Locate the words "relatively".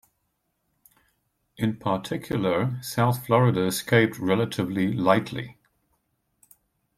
4.17-4.91